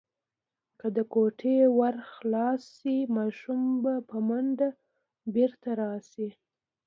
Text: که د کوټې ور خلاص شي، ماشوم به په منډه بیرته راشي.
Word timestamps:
که 0.79 0.87
د 0.95 0.97
کوټې 1.13 1.57
ور 1.79 1.95
خلاص 2.11 2.61
شي، 2.77 2.97
ماشوم 3.15 3.61
به 3.83 3.93
په 4.09 4.17
منډه 4.27 4.69
بیرته 5.33 5.69
راشي. 5.81 6.29